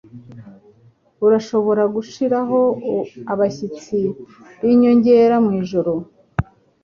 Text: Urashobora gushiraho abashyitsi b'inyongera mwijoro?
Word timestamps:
Urashobora 1.25 1.83
gushiraho 1.95 2.59
abashyitsi 3.33 3.99
b'inyongera 4.61 5.35
mwijoro? 5.45 5.93